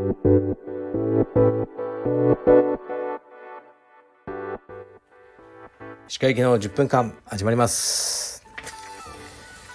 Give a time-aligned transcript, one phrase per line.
[0.00, 0.06] 歯
[6.18, 8.42] 科行きの10分間始まります、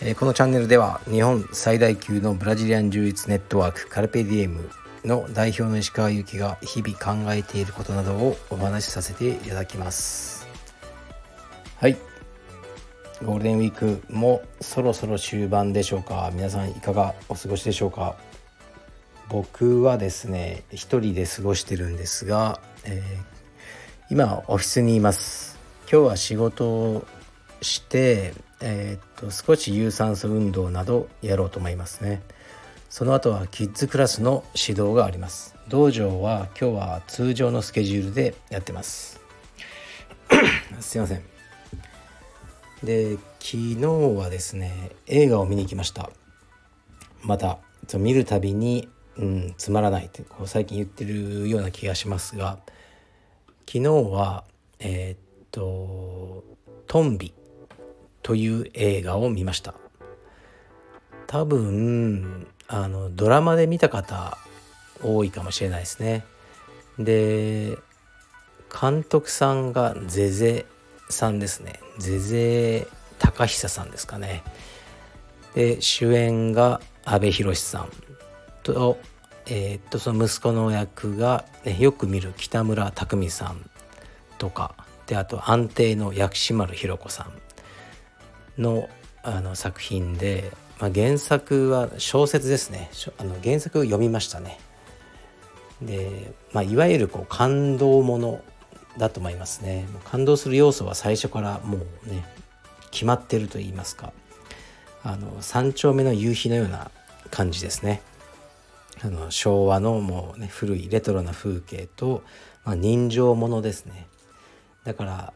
[0.00, 4.70] えー、このチャンネルでは日本最大級のブラジリアン柔術ネットワークカルペディエム
[5.04, 10.48] の代表の石川由紀が日々考えていることなどをお話しさせていただきます。
[11.76, 11.96] はい。
[13.22, 16.30] ゴールデンウィークもそろそろ終盤でしょうか。
[16.32, 18.16] 皆さんいかがお過ごしでしょうか。
[19.28, 23.24] 僕はですね一人で過ごしてるんですが、えー、
[24.10, 25.58] 今オフィスにいます。
[25.90, 27.06] 今日は仕事を
[27.60, 32.22] して、えー、っと少し有酸素運動などやろうと思いますね。
[32.88, 35.56] その後はキッズクラスの指導があります。
[35.68, 39.20] 道場は今日は通常のスケジュールでやってます。
[40.80, 41.22] すいません。
[42.84, 43.76] で昨日
[44.16, 46.10] はですね映画を見に行きました。
[47.22, 47.58] また
[47.98, 52.58] 見るたびにうん、つまらないってこう最近言ってるような気がしますが
[53.66, 54.44] 昨日は
[54.78, 55.18] えー、っ
[55.50, 56.44] と
[56.86, 57.32] 「トンビ」
[58.22, 59.74] という映画を見ました。
[61.26, 64.38] 多分あのドラマで見た方
[65.02, 66.24] 多いかもしれないですね。
[66.98, 67.78] で
[68.80, 70.66] 監督さんがゼゼ
[71.08, 71.80] さんですね。
[71.98, 72.86] ゼゼ
[73.18, 74.42] 高久さんですかね。
[75.54, 77.90] で主演が阿部寛さん。
[78.74, 78.98] と,、
[79.46, 83.70] えー、っとその息子の役が、ね、よく見る北村匠海さん
[84.38, 84.74] とか
[85.06, 87.28] であと安定の薬師丸ひろ子さ
[88.58, 88.88] んの
[89.22, 94.58] あの作品で、まあ、原作は小説ですねあの原作を読みましたね。
[95.82, 98.40] で、まあ、いわゆるこう感動もの
[98.96, 99.86] だと思いますね。
[100.04, 102.24] 感動する要素は最初からもうね
[102.92, 104.12] 決まってると言いますか
[105.02, 106.90] あの三丁目の夕日のような
[107.30, 108.00] 感じですね。
[109.02, 112.22] あの昭和のもうね古いレトロな風景と、
[112.64, 114.06] まあ、人情ものですね
[114.84, 115.32] だから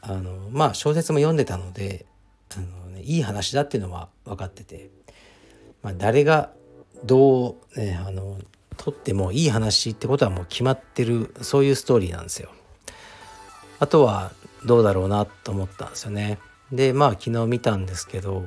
[0.00, 2.06] あのまあ小説も読んでたので
[2.56, 4.90] あの、ね、いい話だっていうのは分かってて、
[5.82, 6.50] まあ、誰が
[7.04, 8.38] どう、ね、あの
[8.76, 12.50] 撮ってもいい話ってことはもう決まってるそういうストーリーなんですよ。
[13.80, 14.32] あとは
[14.64, 16.38] どうだろうなと思ったんですよね。
[16.72, 18.44] でまあ昨日見たんですけど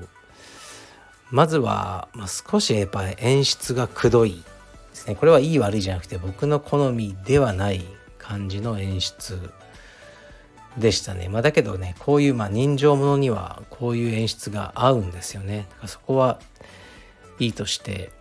[1.31, 4.43] まずは、まあ、少しやっぱり演出がくどい
[4.91, 5.15] ですね。
[5.15, 7.83] これはいい悪いじゃなくて僕の好みではない
[8.19, 9.39] 感じの演出
[10.77, 15.67] でしたね、まあ、だけどねこういうまあ人情ものにはこういう演出が合うんですよね。
[15.69, 16.39] だからそこは
[17.39, 18.11] いいとして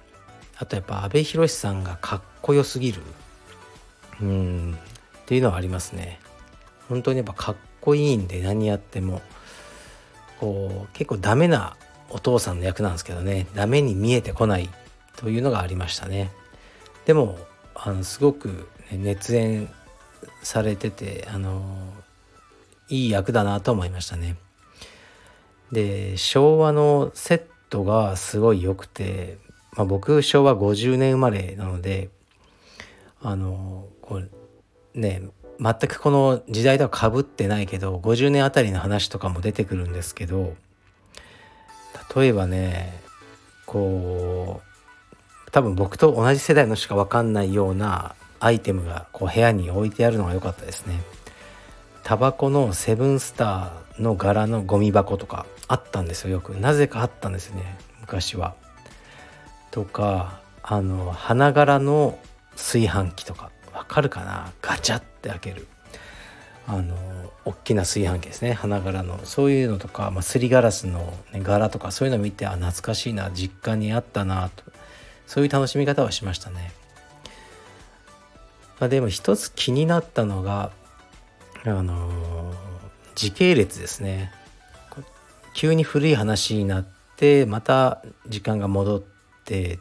[0.57, 3.03] あとやっぱ阿部寛さんがかっこよすぎる。
[4.21, 4.79] うん。
[5.23, 6.21] っていうのはありますね。
[6.89, 9.21] 本当にやっぱかっこいいんで何やっても。
[10.41, 11.77] こう結構ダメな
[12.11, 14.69] お父さんの役なんですけどねダメに見えてこない
[15.17, 16.31] というのがありましたね。
[17.07, 17.39] でも
[17.75, 19.69] あのすごく熱演
[20.43, 21.63] されててあの
[22.89, 24.37] いい役だなと思いましたね。
[25.73, 29.39] で昭和のセットがすごい良くて、
[29.77, 32.11] まあ、僕昭和50年生まれなので
[33.23, 34.31] あのこう
[34.99, 35.23] ね
[35.61, 40.55] 全くこの時代とはかぶってないけど50年あたりの話とかも出てくるんですけど
[42.17, 43.03] 例えばね
[43.67, 44.61] こ
[45.47, 51.03] う多分僕と同じ世代のしか分かんないようなアイテムがこう部屋に置いてあるのが良かったですね。
[52.03, 58.55] タバコのセブンスターの柄のゴミ箱とかあったんですよよくなぜかあったんですね昔は。
[59.71, 62.19] とかあの花柄の
[62.57, 64.51] 炊飯器とかわかるかな？
[64.63, 65.67] ガチャって開ける
[66.67, 66.97] あの
[67.45, 68.53] 大きな炊飯器ですね。
[68.53, 69.21] 花柄の。
[69.25, 73.31] そういうのとか、まあ、すりガラスの、ね、柄とかそういうのを見てあ懐かしいな。
[73.31, 74.65] 実家にあったなと。
[75.27, 76.73] そういう楽しみ方はしましたね。
[78.79, 80.71] まあ、でも一つ気になったのが
[81.65, 82.55] あのー、
[83.15, 84.33] 時系列ですね。
[85.53, 86.87] 急に古い話になっ
[87.17, 89.03] てまた時間が戻っ
[89.45, 89.79] て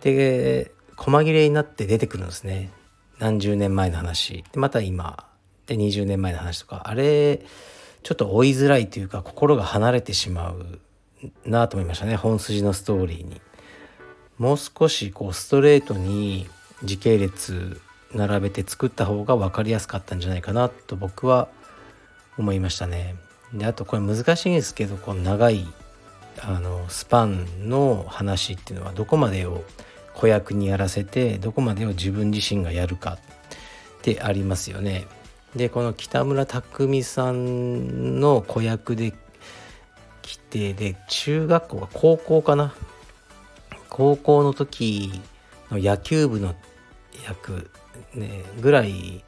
[0.00, 2.70] で細切れになって出てくるんですね。
[3.18, 4.44] 何十年前の話。
[4.52, 5.26] でまた今
[5.66, 7.40] で20年前の話とかあれ
[8.02, 10.80] ちょっと追いづらいというか心が離れてしまう
[11.44, 13.40] なと思いましたね本筋のストーリーに。
[14.38, 16.46] もう少しこうストレートに
[16.84, 17.80] 時系列
[18.12, 21.48] 並べて作った方が分かりやすかったんじゃないかなと僕は
[22.36, 23.16] 思いましたね。
[23.54, 25.66] であとこれ難しいんですけどこの長い
[26.42, 29.64] あのスパンの話っていうのはどこまでを
[30.14, 33.18] 子役にやらせてどこまでを自分自身がやるかっ
[34.02, 35.06] てありますよね。
[35.56, 39.14] でこの北村匠海さんの子役で
[40.20, 42.74] 来てで中学校が高校かな。
[43.88, 45.22] 高校の時
[45.70, 46.54] の野球部の
[47.24, 47.70] 役、
[48.14, 49.24] ね、ぐらい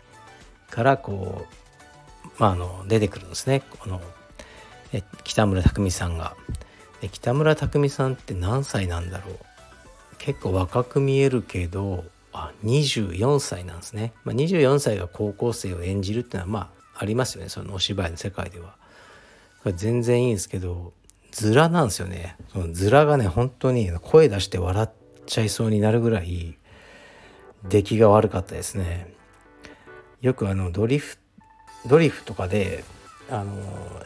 [0.69, 3.63] からこう、まあ、あの出てくるんですね。
[3.81, 4.01] この
[5.25, 6.37] 北村匠海さんが。
[7.01, 9.37] で北村匠海さんって何歳なんだろう。
[10.19, 12.05] 結構若く見えるけど
[12.39, 17.49] あ24歳なんですね、まあ、24歳が高校生を演じるっていうのはまあありますよね。
[17.49, 18.77] そのお芝居の世界では。
[19.63, 20.93] これ全然いいんですけど
[21.31, 22.37] ズラなんですよね。
[22.53, 24.89] そのズラがね本当に声出して笑っ
[25.27, 26.57] ちゃいそうになるぐらい
[27.69, 29.13] 出来が悪かったですね。
[30.21, 31.19] よくあのドリフ
[31.87, 32.85] ドリフとかで
[33.31, 33.55] あの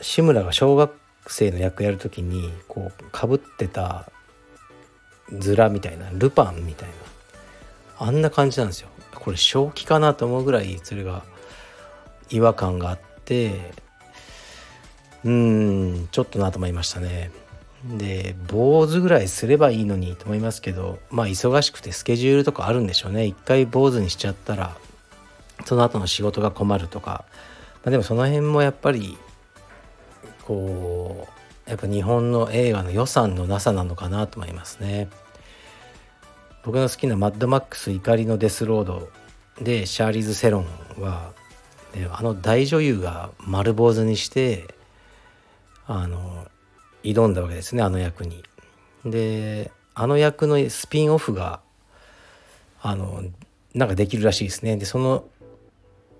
[0.00, 0.92] 志村が小学
[1.26, 4.10] 生の役やる時にこうかぶってた
[5.38, 6.94] ズラみたいなルパンみたいな
[8.02, 8.88] あんな感じなんですよ。
[9.14, 11.22] これ正気かなと思うぐらいそれが
[12.30, 13.72] 違和感があって
[15.24, 17.30] うんちょっとなと思いましたね。
[17.84, 23.26] で坊主ぐらいすればいいのにと思いますけどまあ忙しくてスケジュールとかあるんでしょうね。
[23.26, 24.76] 一回坊主にしちゃったら
[25.64, 27.24] その後の仕事が困るとか、
[27.84, 29.16] まあ、でもその辺もやっぱり
[30.44, 31.28] こ
[31.66, 35.08] うやっぱ日本の映画の予算のなさなのかなと思いますね。
[36.64, 39.08] 僕の好きなマッドマックス怒りのデスロード
[39.60, 40.66] でシャーリーズ・セロン
[41.00, 41.32] は
[42.12, 44.66] あの大女優が丸坊主にして
[45.86, 46.46] あの
[47.02, 48.42] 挑んだわけですねあの役に。
[49.04, 51.60] であの役のスピンオフが
[52.80, 53.22] あの
[53.74, 54.76] なんかできるらしいですね。
[54.76, 55.24] でその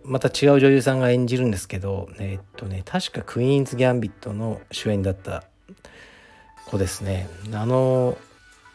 [0.05, 5.45] また違う女優さんが演じるんですけどえー、っとね確かクイーンズ・ギャンビットの主演だった
[6.67, 7.29] 子ですね。
[7.55, 8.19] あの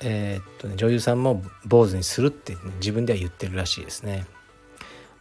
[0.02, 4.26] えー、っとね女優さんも坊主にするって、ね、自分では言ってるらしいですね。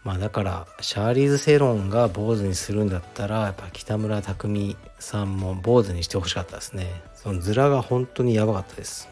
[0.05, 7.03] まあだからシャーリーズ・セロンが坊主にするんだったらやっぱ北村匠海さんも坊主にしてほしかったですね。
[7.15, 9.09] そのズラが本当にやばかったです。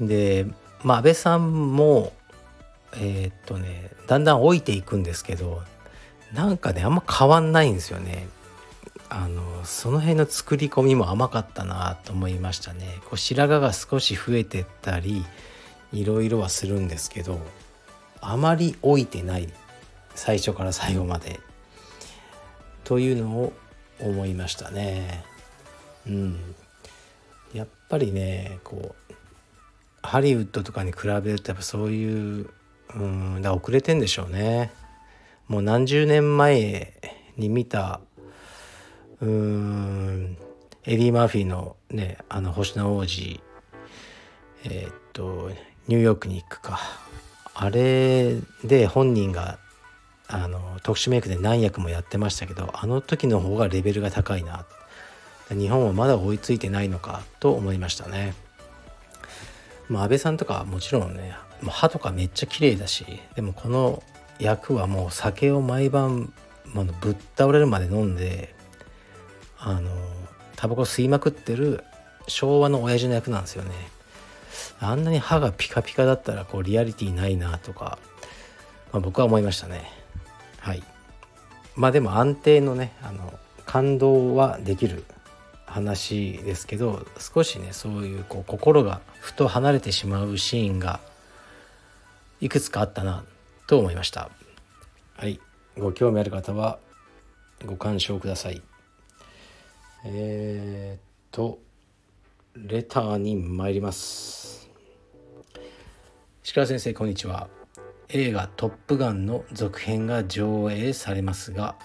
[0.00, 0.46] で
[0.82, 2.12] まあ安倍さんも
[2.96, 5.62] えー、っとねだんだん老いていくんですけど
[6.32, 8.28] なんかねあんま変わんないんですよね。
[9.16, 15.24] あのその辺の作り込みも甘かったなと思いましたねこう白髪が少し増えてったり
[15.92, 17.38] いろいろはするんですけど
[18.20, 19.48] あまり老いてない
[20.16, 21.38] 最初から最後まで
[22.82, 23.52] というのを
[24.00, 25.24] 思いましたね。
[26.06, 26.54] うん、
[27.52, 29.14] やっぱりねこう
[30.02, 32.50] ハリウッドとかに比べるとやっぱそういう
[32.94, 34.72] うんだ遅れてんでしょうね。
[35.46, 36.94] もう何十年前
[37.36, 38.00] に見た
[39.24, 40.36] うん。
[40.84, 43.40] エディ・マーフィーのねあの星の王子
[44.64, 45.50] えー、っと
[45.88, 46.78] ニューヨークに行くか。
[47.54, 49.58] あれで本人が
[50.26, 54.66] あの特殊メイクで何役もやってましたけどあの時の方がレベルが高いな。
[55.50, 58.34] 日本はまだ追いついてないのかと思いましたね。
[59.88, 61.34] まあ、安倍さんとかもちろんね
[61.66, 63.04] 歯とかめっちゃ綺麗だし
[63.36, 64.02] でもこの
[64.38, 66.32] 役はもう酒を毎晩、
[66.72, 68.53] まあ、ぶっ倒れるまで飲んで
[70.64, 71.84] タバコ吸いまくってる
[72.26, 73.72] 昭和の親父の役なんですよね。
[74.80, 77.98] あんなに歯がピカピカだったらこうリアリティないなとか、
[78.90, 79.84] まあ、僕は思いましたね。
[80.60, 80.82] はい。
[81.76, 85.04] まあでも安定のねあの感動はできる
[85.66, 90.98] 話ですけど少しねそういうこう心がふと離れてしまうシーンが
[92.40, 93.22] いくつかあったな
[93.66, 94.30] と思いました。
[95.18, 95.38] はい。
[95.76, 96.78] ご興味ある方は
[97.66, 98.62] ご鑑賞ください。
[100.06, 101.60] えー、っと
[102.54, 104.68] レターに参ります。
[106.44, 107.48] 石川先生こんにちは。
[108.10, 111.76] 映画「トップガン」の続編が上映されますが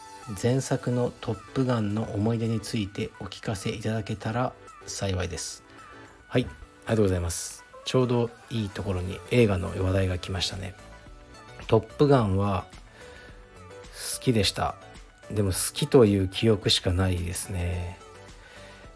[0.43, 4.51] 前作の「トップガン」の思い出についてお聞かせいただけたら
[4.85, 5.63] 幸いです。
[6.27, 6.49] はいあり
[6.87, 7.63] がとうございます。
[7.85, 10.75] ちょうどいいところに映画の話題が来ましたね。
[11.67, 12.65] トップガンは
[14.13, 14.75] 好きでした。
[15.31, 18.08] でも好きという記憶しかないですね。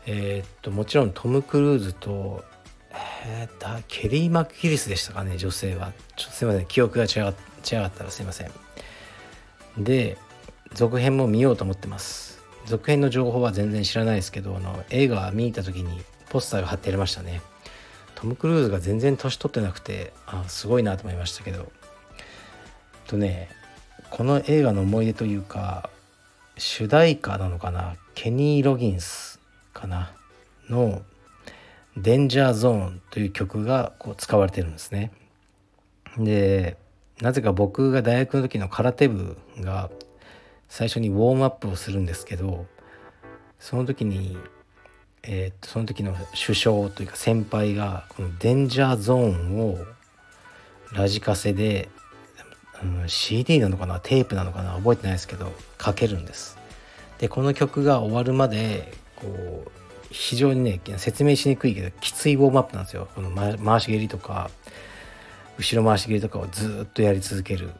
[0.05, 2.43] えー、っともちろんトム・クルーズと
[3.25, 5.93] えー、だケリー・マクギリスでしたかね女性は。
[6.15, 6.65] ちょっとすいません。
[6.65, 7.33] 記憶が違違かっ
[7.91, 8.51] たらすいません。
[9.77, 10.17] で
[10.73, 12.43] 続編も見ようと思ってます。
[12.65, 17.41] 続編の情報は全然知らないですけどあの映画見に行った時にポスターが貼ってありましたね。
[18.15, 21.71] トム・クルーズが全然年取ってなくてあすごいなと思いましたけど。
[23.07, 23.49] とね
[24.11, 25.89] この映画の思い出というか
[26.57, 27.95] 主題歌なのかな？
[28.13, 29.32] ケニー・ロギンス。
[29.73, 30.13] かな
[30.69, 31.01] の
[31.97, 35.11] デンジャーゾーンという曲がこう使われてるんですね。
[36.17, 36.77] で
[37.21, 39.89] なぜか僕が大学の時の空手部が
[40.67, 42.65] 最初にウォームアップをするんですけど
[43.59, 44.37] その時に、
[45.23, 46.15] えー、その時の
[46.45, 49.77] 首相というか先輩がこのデンジャーゾーンを
[50.91, 51.89] ラジカセで、
[52.83, 56.57] うん、CD なのかなテープなのかな覚えてないですけどかけるんです
[57.19, 59.71] でこの曲が終わるまでこう
[60.11, 63.07] 非常にね説明しにくいけどきついウォームアップなんですよ。
[63.15, 64.51] この回し蹴りとか
[65.57, 67.71] 後ろ回し蹴りとかをずっとやり続ける。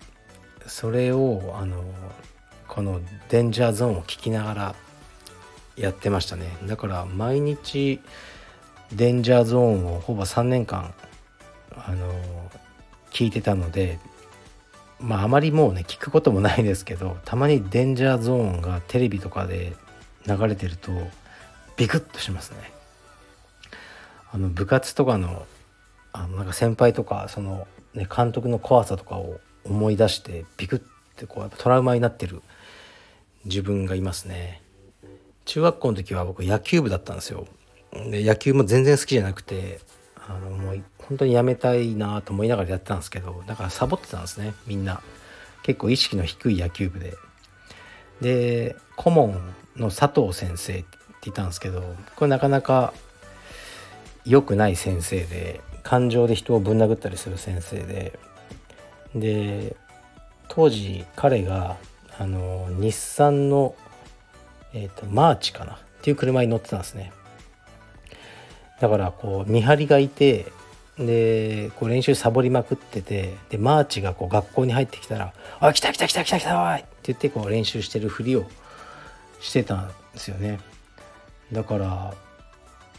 [0.65, 1.83] それをあの
[2.67, 4.75] このデンジャーゾーンを聞きながら
[5.75, 6.45] やってましたね。
[6.65, 8.00] だから毎日
[8.91, 10.93] デンジャーゾーンをほぼ3年間
[11.75, 12.13] あの
[13.12, 14.00] 聞いてたので
[15.00, 19.73] まああまりもうね聞くこともないですけどたまにデンジャーゾーンがテレビとかで
[20.25, 20.91] 流れてると
[21.83, 22.71] ビクッとしますね。
[24.31, 25.45] あの部活とかの
[26.13, 30.81] あのなんか先輩とかその、ね、監督の怖さとかを思い出してビクッ
[31.17, 32.41] てこうやっぱトラウマになってる
[33.43, 34.61] 自分がいますね。
[35.43, 37.47] 中学校の時は僕野球部だったんですよ。
[37.91, 39.81] で野球も全然好きじゃなくて
[40.25, 45.01] あのもう本当にやめたいなと思いながらやってたんですけどだからサボってたんですねみんな
[45.63, 47.17] 結構意識の低い野球部で
[48.21, 50.85] で顧問の佐藤先生
[51.23, 51.81] っていたんですけど
[52.17, 52.93] これなかなか
[54.25, 58.19] 良くない先生で感情で人をぶん殴ったりする先生で
[59.15, 59.75] で
[60.49, 61.77] 当時彼が
[62.19, 63.75] あの日産の、
[64.73, 67.13] えーと、マーチかなっていう車に乗ってたんですね
[68.81, 70.51] だからこう見張りがいて
[70.97, 78.45] でこう練習サボりまくっててでマーチがこう学校に入ってきたら「あ来た来た来た来た来たおい!」って言ってこう練習してるふりを
[79.39, 80.59] してたんですよね
[81.53, 82.13] だから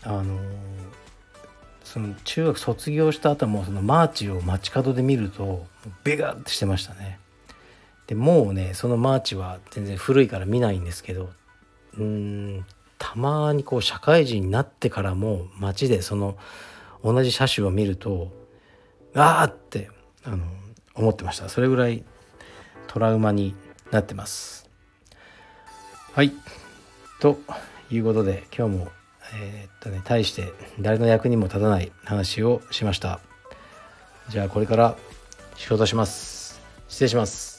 [0.05, 0.39] あの
[1.83, 5.67] その中学卒業した後もそのマーチを街角で見ると
[6.03, 7.19] ベガッてしてましたね。
[8.07, 11.31] でもうねそのマーチは全然古いから見ないんですけど
[11.99, 12.67] うん
[12.99, 16.37] たまにこう社会人になってからも街でその
[17.03, 18.33] 同じ車種を見ると
[19.15, 19.91] ああって
[20.25, 20.45] あの
[20.95, 21.49] 思ってました。
[21.49, 22.05] それぐらい
[22.87, 23.55] トラウマに
[23.91, 24.69] なってます。
[26.13, 26.33] はい。
[27.21, 27.39] と
[27.91, 28.89] いうことで今日も
[29.35, 33.21] えー、っとね大して誰の役にも立たない話をしました。
[34.29, 34.97] じゃあこれから
[35.57, 36.61] 仕事します。
[36.89, 37.54] 失礼します。